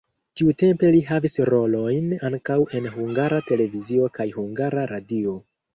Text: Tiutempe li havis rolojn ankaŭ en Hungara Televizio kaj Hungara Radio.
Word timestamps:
Tiutempe 0.39 0.89
li 0.95 1.01
havis 1.09 1.37
rolojn 1.51 2.09
ankaŭ 2.31 2.59
en 2.79 2.91
Hungara 2.97 3.45
Televizio 3.53 4.13
kaj 4.19 4.31
Hungara 4.41 4.93
Radio. 4.97 5.41